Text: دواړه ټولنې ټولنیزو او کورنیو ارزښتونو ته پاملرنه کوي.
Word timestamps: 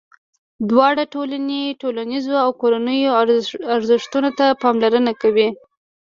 دواړه 0.69 1.03
ټولنې 1.13 1.61
ټولنیزو 1.81 2.33
او 2.43 2.49
کورنیو 2.61 3.11
ارزښتونو 3.75 4.29
ته 4.37 4.45
پاملرنه 4.61 5.13
کوي. 5.21 5.47